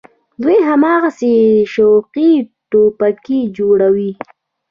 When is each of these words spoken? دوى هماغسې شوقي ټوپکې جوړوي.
دوى 0.41 0.57
هماغسې 0.69 1.33
شوقي 1.73 2.29
ټوپکې 2.69 3.39
جوړوي. 3.57 4.11